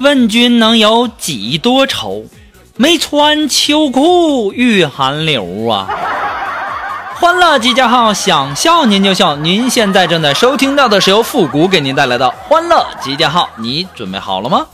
[0.00, 2.24] 问君能有几多愁？
[2.76, 5.86] 没穿秋裤遇寒流啊！
[7.16, 9.36] 欢乐集结号，想笑您就笑。
[9.36, 14.64] 您现在正在收听到的是由复古给您带来的欢乐集结号，你准备好了吗？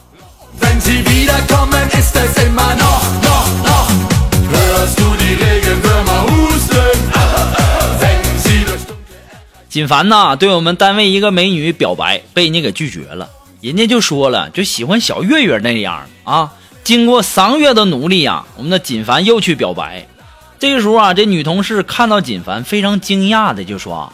[9.68, 13.28] 锦凡呐，对我们单位一个美女表白，被人家给拒绝了。
[13.66, 16.52] 人家就说了，就喜欢小月月那样啊。
[16.84, 20.06] 经过三个月的努力呀，我们的锦凡又去表白。
[20.60, 24.12] 这个时候啊，这女同事看到锦凡，非常惊讶的就说：“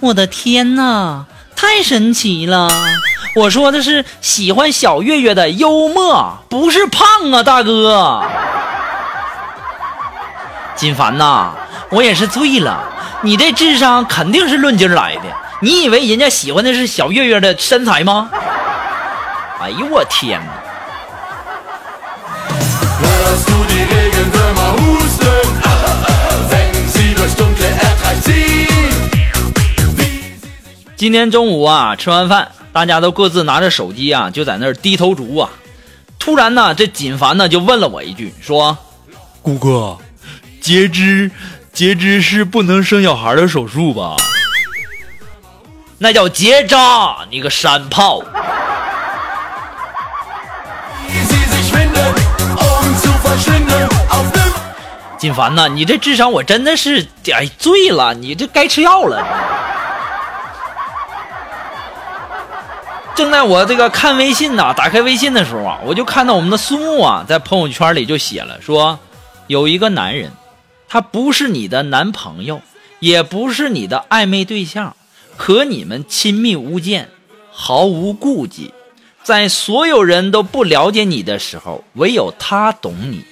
[0.00, 1.24] 我的天哪，
[1.56, 2.68] 太神奇了！
[3.36, 8.22] 我说的是喜欢小月月的幽默，不是胖啊，大哥。”
[10.76, 11.54] 锦凡呐，
[11.90, 12.84] 我也是醉了，
[13.22, 15.22] 你这智商肯定是论斤来的。
[15.60, 18.30] 你以为人家喜欢的是小月月的身材吗？
[19.60, 20.52] 哎呦我天哪！
[30.96, 35.50] 今天中午啊，吃完饭，大家都各自拿着手机啊，就在那儿低头族啊。
[36.20, 38.78] 突然呢，这锦凡呢就问了我一句，说
[39.42, 39.98] ：“谷哥，
[40.60, 41.30] 截肢，
[41.72, 44.16] 截肢是不能生小孩的手术吧？”
[45.98, 48.22] 那叫结扎，你个山炮！
[55.18, 59.26] 金凡呐，你这智商我真的是哎醉了，你这该吃药了。
[63.16, 69.00] 正在我这个看微信呐，打开微信的时候啊，我就看到我们的苏木啊，在朋友圈里就写了说，
[69.48, 70.30] 有一个男人，
[70.88, 72.60] 他不是你的男朋友，
[73.00, 74.94] 也不是你的暧昧对象。
[75.36, 77.08] 可你们亲密无间，
[77.50, 78.72] 毫无顾忌，
[79.24, 83.24] 在所有人都不了解你的时候，唯有他懂你。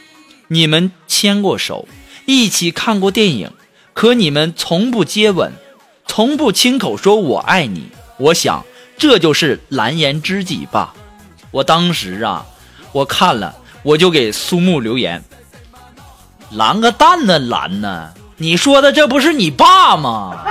[0.48, 1.88] 你们牵过手，
[2.24, 3.50] 一起看过电影，
[3.92, 5.52] 可你们从不接吻，
[6.06, 7.88] 从不亲口说我爱你。
[8.18, 8.64] 我想，
[8.96, 10.94] 这就是蓝颜知己吧。
[11.50, 12.46] 我当时啊，
[12.92, 15.22] 我看了，我就给苏木留言
[16.52, 18.12] ：“蓝个蛋呢，蓝呢？
[18.36, 20.44] 你说的这不是你爸吗？”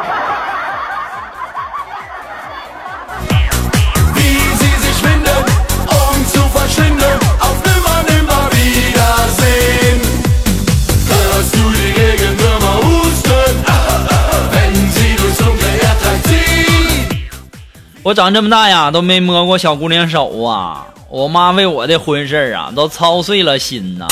[18.06, 20.86] 我长这么大呀，都没摸过小姑娘手啊！
[21.10, 24.06] 我妈为我的婚事啊，都操碎了心呐。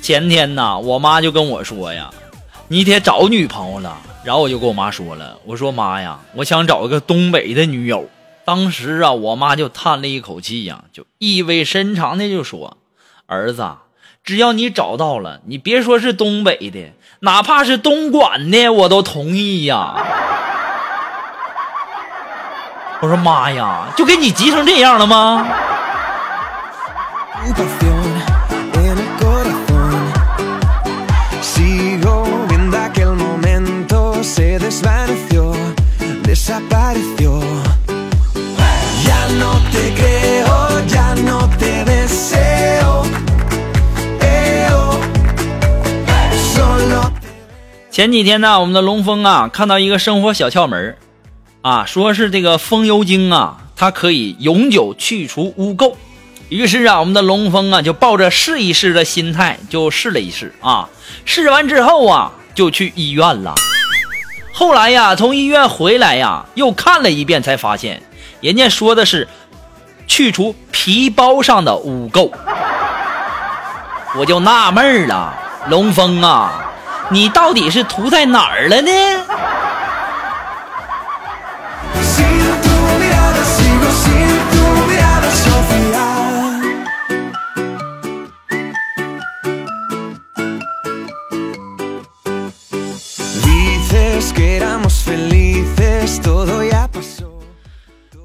[0.00, 2.10] 前天呐，我妈就跟我说呀
[2.68, 8.08] ：“你得找女朋友了。”然后我就跟我妈说了：“我说妈呀，我想找一个东北的女友。”
[8.46, 12.78] 当时啊，我妈就叹了一口气呀，就意味深长的就说
[13.28, 13.66] ：“儿子，
[14.24, 19.94] 只要你找到了，你别说是东北的，哪怕是东莞的，我都同意呀。”
[23.00, 25.46] 我说妈呀，就给你急成这样了吗？
[47.90, 50.96] 前几天呢，我们的龙峰啊，看到一个生活小窍门
[51.66, 55.94] 啊，说是这个风油精啊，它可以永久去除污垢。
[56.48, 60.88] 于是啊，我们的龙峰啊，就抱着试一试的心态，就试了一试啊。
[61.24, 63.52] 试完之后啊，就去医院了。
[64.52, 68.00] 后来呀，从医院回来呀，又看了一遍，才发现
[68.40, 69.26] 人家说的是
[70.06, 72.30] 去除皮包上的污垢。
[74.14, 75.34] 我就纳闷了，
[75.68, 76.72] 龙峰啊，
[77.10, 78.90] 你到底是涂在哪儿了呢？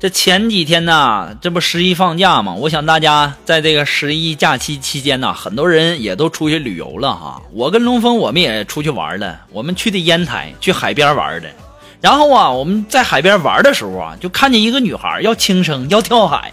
[0.02, 2.56] 这前几天呢，这不十一放假嘛？
[2.56, 7.40] 我想大家在这个十一假期期间呢，很多人也都出去旅游了哈。
[7.54, 11.48] 我跟龙峰我们也出去玩了，我们去的烟台，去海边玩的。
[12.02, 16.52] 然后啊，我们在海边玩的时候啊，就看见一个女孩要轻生，要跳海。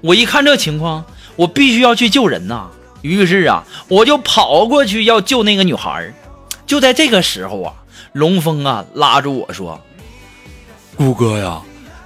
[0.00, 1.04] 我一看这情况，
[1.34, 2.68] 我必须要去救人呐。
[3.02, 6.14] 于是啊，我就跑过去要救那个女孩。
[6.64, 7.74] 就在这个时候啊，
[8.12, 9.80] 龙峰啊拉住我说
[10.94, 11.60] 顾哥呀，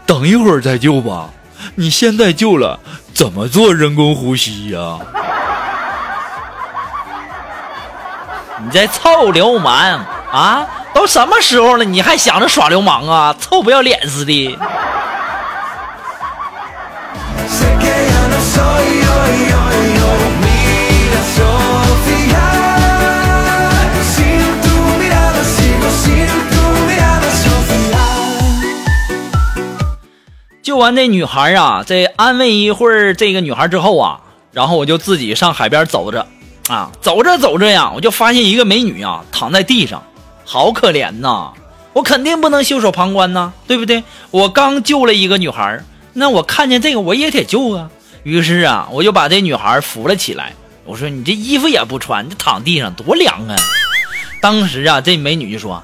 [0.09, 1.29] 等一会儿再救吧。
[1.75, 2.81] 你现在救了，
[3.13, 4.99] 怎么做人工呼吸呀
[8.65, 10.03] ？：“你这臭流氓
[10.33, 10.67] 啊！
[10.95, 13.37] 都什么时候了，你还想着耍流氓啊？
[13.39, 14.59] 臭不要脸似的！”
[30.69, 34.21] 救完这女孩啊，这安慰一会儿这个女孩之后啊，
[34.53, 36.27] 然后我就自己上海边走着，
[36.69, 40.03] 啊，走着走着呀，我就发现一个美女啊躺在地上，
[40.45, 41.53] 好可怜呐！
[41.95, 44.05] 我肯定不能袖手旁观呐，对不对？
[44.31, 45.81] 我刚救了一个女孩，
[46.13, 47.89] 那我看见这个我也得救啊。
[48.23, 50.53] 于是啊，我就把这女孩扶了起来，
[50.85, 53.57] 我说你这衣服也不穿，你躺地上多凉啊！
[54.43, 55.83] 当时啊，这美女就说：“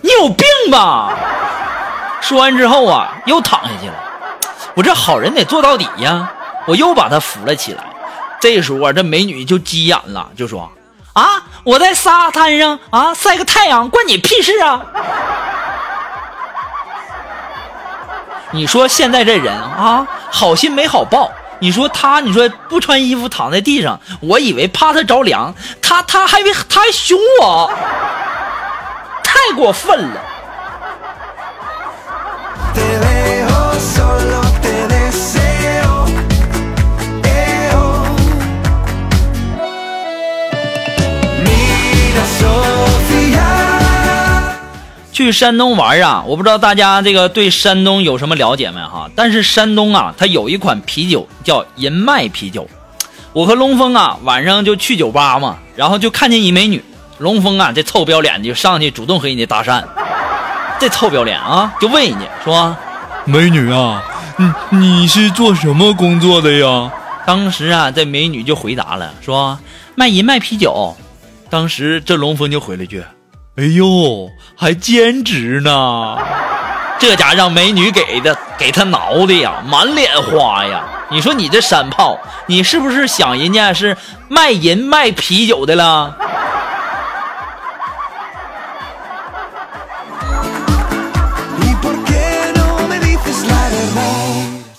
[0.00, 1.18] 你有病吧？”
[2.22, 4.08] 说完之后啊，又躺下去了。
[4.74, 6.32] 我这好人得做到底呀！
[6.66, 7.84] 我又把她扶了起来。
[8.40, 10.70] 这时候啊，这美女就急眼了，就说
[11.14, 14.80] ：“啊，我在沙滩上啊晒个太阳，关你屁事啊！”
[18.52, 21.30] 你说现在这人啊，好心没好报。
[21.58, 27.70] 你说他，你说不穿衣服躺在地上，我以为怕他着凉，他他还以为他还凶我，
[29.22, 30.20] 太过分了。
[45.22, 49.08] 去山东玩啊，我不知道大家这个对山东有什么了解没哈？
[49.14, 52.68] 但是山东啊，它有一款啤酒叫银麦啤酒。
[53.32, 56.84] 我和龙峰啊，晚上就去酒吧嘛，然后就看见一美女，
[57.18, 59.82] 龙峰啊，这臭不要脸就上去主动和人家搭讪，
[60.78, 62.76] 这臭不要脸啊，就问人家说，
[63.24, 64.02] 美女啊，
[64.36, 66.92] 你你是做什么工作的呀？
[67.24, 69.58] 当时啊，这美女就回答了，说
[69.94, 70.96] 卖银麦啤酒。
[71.48, 73.04] 当时这龙峰就回了一句，
[73.56, 76.16] 哎呦，还兼职呢！
[76.98, 80.82] 这家让美女给的给他挠的呀，满脸花呀！
[81.10, 83.94] 你说你这山炮，你是不是想人家是
[84.30, 86.16] 卖淫卖啤酒的了.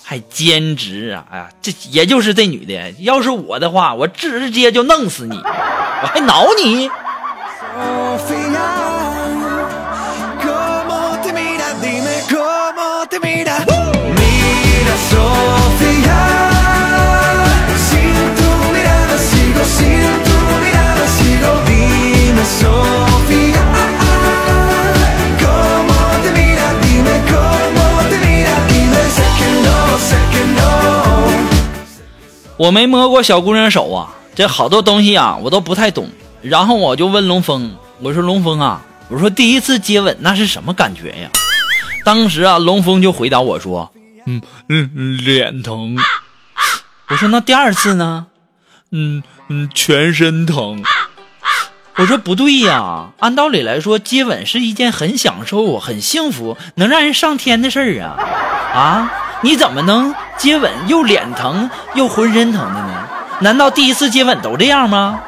[0.04, 1.26] 还兼职啊！
[1.32, 6.90] 哎呀，这也就是这女的，要是我的话，我直接就弄死你，我还挠你。
[13.14, 13.56] Te mira.
[14.20, 16.20] Mira, Sofía,
[17.88, 21.52] sin tu mirada sigo, sin tu mirada sigo.
[21.68, 23.64] Dime, Sofía,
[25.44, 26.68] ¿cómo te mira?
[26.84, 28.54] Dime cómo te mira.
[28.72, 29.78] Dime, sé que no,
[30.10, 30.62] sé que no.
[32.58, 36.10] 我没摸过小姑娘手啊，这好多东西啊，我都不太懂。
[36.42, 41.30] 然后我就问龙峰，我说龙峰啊，我说第一次接吻那是什么感觉呀？
[42.04, 43.92] 当时啊，龙峰就回答我说，
[44.26, 45.98] 嗯嗯，脸疼，
[47.10, 48.28] 我说那第二次呢？
[48.92, 50.84] 嗯嗯，全身疼。
[51.96, 58.18] 我说不对呀，按道理来说，接吻是一件很享受、很幸福、能让人上天的事儿啊！
[58.74, 63.08] 啊，你怎么能接吻又脸疼又浑身疼的呢？
[63.42, 65.22] 难道第一次接吻都这样吗？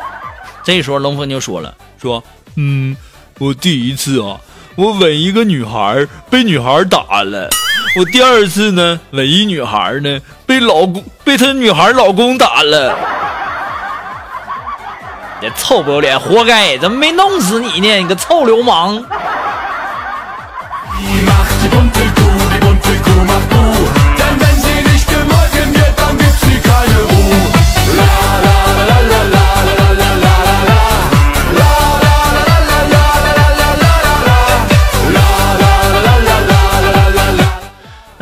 [0.64, 2.24] 这时候龙峰就说了，说，
[2.56, 2.98] 嗯，
[3.38, 4.40] 我第一次啊，
[4.76, 7.50] 我吻一个女孩，被女孩打了。
[7.98, 12.94] 我第二次呢，吻一女孩呢，被老公被她女孩老公打了。
[15.42, 16.78] 这臭不要脸，活该！
[16.78, 17.96] 怎么没弄死你呢？
[18.00, 19.02] 你个臭流氓！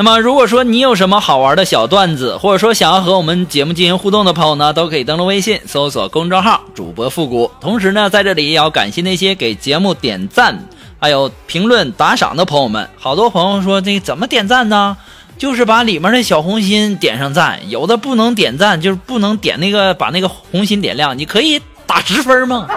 [0.03, 7.49] 那么，如果说你有什么好玩的小段子，或者说想要和我们节目进行互动的朋友呢，都可以登录微信搜索公众号“主播复古”。
[7.61, 10.67] 同时呢，在这里也要感谢那些给节目点赞
[10.99, 14.97] 还有评论打赏的朋友们，好多朋友说这怎么点赞呢？
[15.37, 22.67] 就是把里面的小红心点上赞，有的不能点赞，就是不能点那个把那个红心点亮，你可以打十分吗？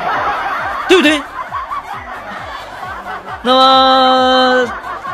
[0.88, 1.20] 对不对？
[3.42, 4.68] 那么，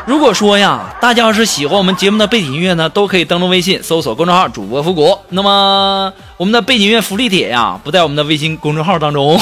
[0.04, 5.16] 如果说呀，大家要是喜欢我们节目的背景音乐呢，都可以登录微信搜索公众号“主播复古”。
[5.30, 9.38] 那么，我们的背景音乐福利帖呀，不在我们的微信公众号当中，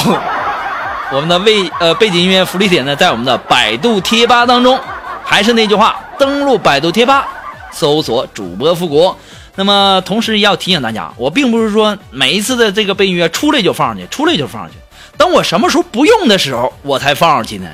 [1.11, 4.79] 我们的微呃背景音乐福利帖呢，在我们的百度贴吧当中。
[5.23, 7.27] 还是那句话，登录百度贴吧，
[7.71, 9.15] 搜索“主播复古”。
[9.55, 14.77] 那么，同时也要提醒大家，我并不是说每一次的这个背景音乐出来就放上去，出来就放上去。
[15.17, 17.67] 等我什么时候不用的时候，我才放上去呢。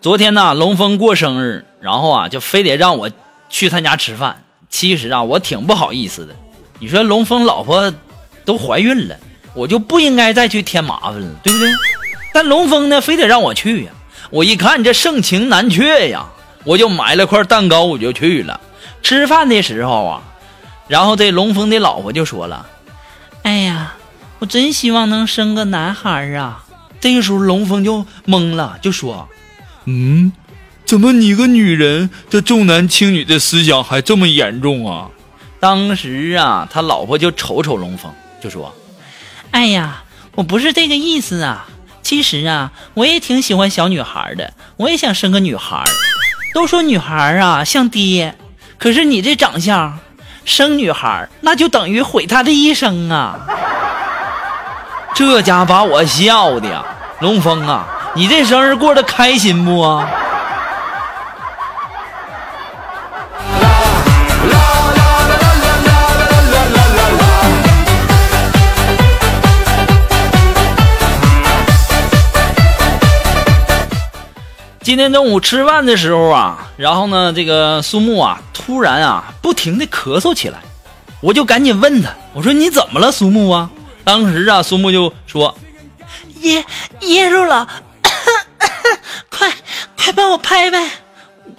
[0.00, 3.08] 昨天呢，龙峰过生日，然后啊，就非得让我
[3.48, 4.42] 去他家吃饭。
[4.68, 6.34] 其实啊，我挺不好意思的。
[6.78, 7.92] 你说龙峰老婆
[8.44, 9.16] 都怀孕了，
[9.54, 11.70] 我就不应该再去添麻烦了，对不对？
[12.34, 13.92] 但龙峰呢，非得让我去呀。
[14.30, 16.26] 我一看这盛情难却呀，
[16.64, 18.60] 我就买了块蛋糕，我就去了。
[19.02, 20.22] 吃饭的时候啊，
[20.88, 22.66] 然后这龙峰的老婆就说了
[23.44, 23.94] ：“哎呀，
[24.42, 26.64] 我真希望能生个男孩啊。”
[27.00, 29.28] 这个时候龙峰就懵了，就说。
[29.84, 30.32] 嗯，
[30.84, 35.10] 怎么你个女人这重男轻女的思想还这么严重啊？
[35.60, 38.74] 当时啊，他老婆就瞅瞅龙峰，就说
[39.52, 40.02] ：“哎呀，
[40.34, 41.68] 我不是这个意思啊。
[42.02, 45.84] 其实啊，我也挺喜欢小女孩的，我也想生个女孩。
[46.52, 48.36] 都说女孩啊像爹，
[48.76, 50.00] 可是你这长相，
[50.44, 53.38] 生女孩那就等于毁她的一生啊！
[55.14, 56.82] 这家把我笑的呀，
[57.20, 60.08] 龙峰啊，你这生日过得开心不啊？”
[74.82, 80.58] 今天中午吃饭的时候啊，然后呢，这个苏木啊，突然啊，不停的咳嗽起来，
[81.20, 83.70] 我就赶紧问他，我说你怎么了，苏木啊？
[84.04, 85.56] 当时啊，苏木就说
[86.40, 86.64] 噎
[87.00, 87.68] 噎住了，
[89.30, 89.50] 快
[89.96, 90.90] 快帮我拍拍。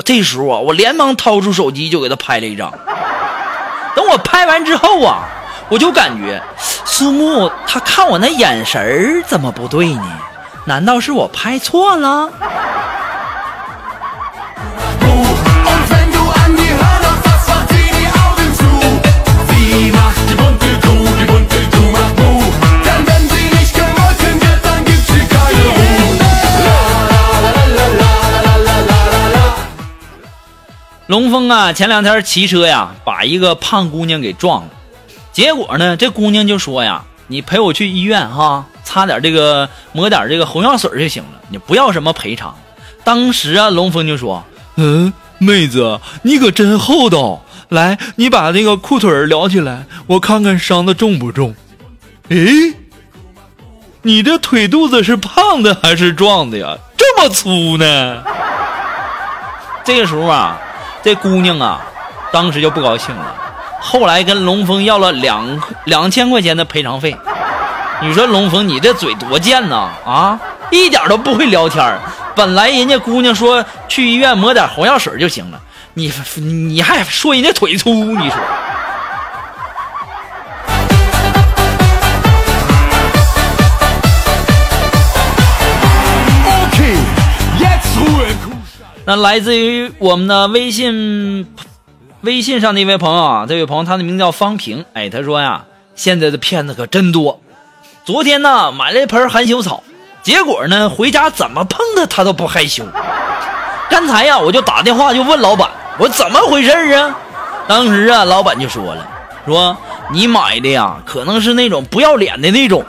[0.04, 2.72] 这时候啊，我连忙掏出手机就给他拍了一张。
[3.96, 5.28] 等我拍完之后啊，
[5.70, 6.42] 我就感觉
[6.86, 10.20] 苏木他看我那眼神儿怎么不对呢？
[10.66, 12.30] 难道是我拍错了？
[31.14, 34.70] 龙峰啊，前两天骑车呀，把一个胖姑娘给撞了。
[35.32, 42.58] 结果呢，这姑娘就说呀：“你陪我去医院哈，擦点这个抹点这个红药水就行了，你不要什么赔偿。”
[43.06, 44.44] 当时啊，龙峰就说
[44.78, 47.44] 嗯，妹子，你可真厚道。
[47.70, 51.54] 来，你把那个裤腿儿撩起来，我看看伤的重不重。
[52.30, 52.74] 诶，
[54.02, 56.76] 你这腿肚子是胖的还是壮的呀？
[56.98, 58.24] 这么粗呢
[59.86, 60.60] ？：“这个时候啊，
[61.04, 61.82] 这姑娘啊，
[62.32, 63.36] 当时就不高兴了，
[63.80, 67.14] 后来跟龙峰要了两两千块钱的赔偿费。
[68.02, 70.40] 你说龙峰，你这嘴多贱呐啊，
[70.72, 72.00] 一点都不会聊天儿
[72.34, 75.60] 本来人家姑娘说去医院抹点红药水就行了，
[75.94, 78.38] 你你还说人家腿粗，你说。
[89.06, 91.46] 那来自于我们的微信
[92.22, 97.42] 微信上的一位朋友啊，这位朋友他的名字叫方平，哎，他说呀，现在的骗子可真多。
[98.06, 99.84] 昨天呢买了一盆含羞草，
[100.22, 102.86] 结果呢回家怎么碰它它都不害羞。
[103.90, 107.14] 刚才呀我就打电话就问老板，我说怎么回事啊？
[107.68, 109.06] 当时啊老板就说了，
[109.46, 109.76] 说
[110.12, 112.86] 你买的呀可能是那种不要脸的那种。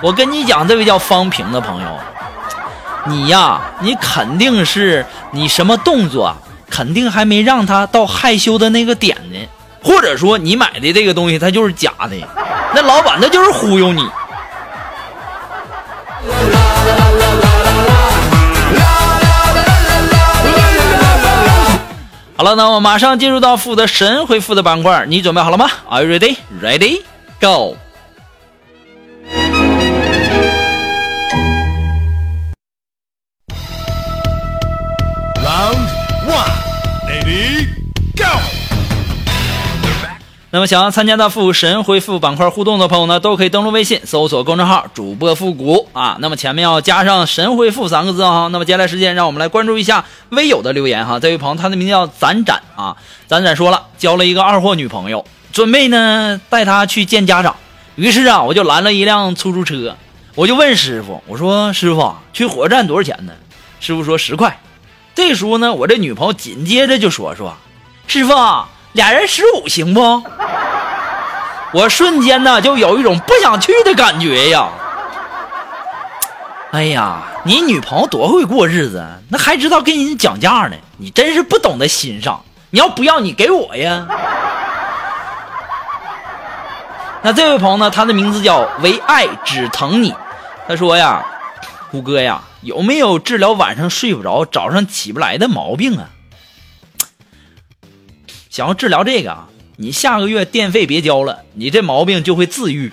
[0.00, 1.88] 我跟你讲，这位叫方平的朋友，
[3.06, 6.34] 你呀，你肯定是你什么动作，
[6.70, 9.38] 肯定还没让他到害羞的那个点呢，
[9.82, 12.16] 或者说你买的这个东西它就是假的，
[12.74, 14.08] 那老板他就是忽悠你。
[22.36, 26.36] 好了，那我马上进入到负责神回复的板块，你准备好了吗？Are you ready?
[26.62, 27.02] Ready?
[27.40, 27.76] Go!
[40.54, 48.46] 那么想要参加到复神回复板块互动的朋友呢，都可以登录微信搜索公众号“主播复古”啊，那么前面要加上“神回复”三个字哈。
[48.52, 51.18] 那么接下来时间，让我们来关注一下微友的留言哈。
[51.18, 52.96] 这位朋友他的名叫展展啊，
[53.26, 57.56] 展展说了，交了一个二货女朋友，准备呢带她去见家长，
[57.96, 59.96] 于是啊，我就拦了一辆出租车，
[60.36, 63.32] 我就问师傅，我说师傅去火车站多少钱呢？
[63.80, 64.60] 师傅说十块。
[65.16, 67.56] 这时候呢，我这女朋友紧接着就说说，
[68.06, 68.32] 师傅。
[68.94, 70.22] 俩人十五行不？
[71.72, 74.68] 我瞬间呢就有一种不想去的感觉呀！
[76.70, 82.44] 哎呀，你女朋友多会过日子，那还知道跟人讲价呢，你真是不懂得欣赏。
[82.70, 84.06] 你要不要你给我呀？
[87.22, 90.14] 那这位朋友呢，他的名字叫唯爱只疼你，
[90.68, 91.24] 他说呀，
[91.90, 96.06] 虎哥呀，有没有治疗晚上睡不着、早上起不来的毛病啊？
[98.54, 102.88] 想要治疗这个啊，你下个月电费别交了，你这毛病就会自愈。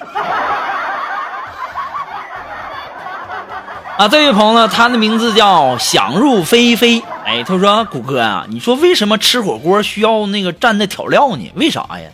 [3.95, 7.03] 啊，这位朋友呢，他的名字叫想入非非。
[7.23, 11.51] 哎，他说：“谷哥啊，你说为什么吃火锅需要那个蘸的调料呢？
[11.53, 12.09] 为啥呀？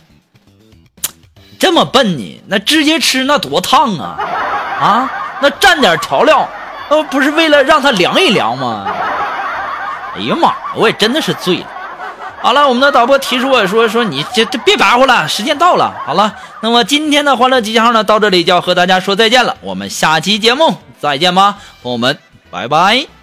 [1.58, 2.42] 这么笨呢？
[2.48, 4.20] 那直接吃那多烫啊！
[4.78, 6.46] 啊，那蘸点调料，
[6.90, 8.84] 那不是为了让它凉一凉吗？
[10.14, 11.66] 哎呀妈，我也真的是醉了。”
[12.40, 15.94] 好了，我们的导播提出我说说你这这别白活了，时间到了。
[16.06, 19.56] 好了，那么今天的欢乐集结号呢，到这里就要和大家说再见了。
[19.60, 22.18] 我们下期节目再见吧，朋友们，
[22.50, 23.17] 拜拜。